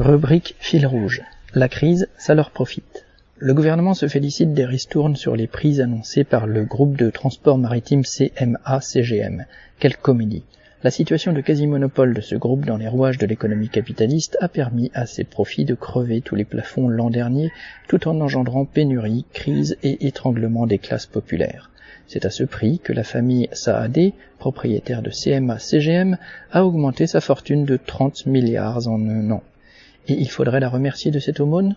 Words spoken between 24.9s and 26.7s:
de CMA-CGM, a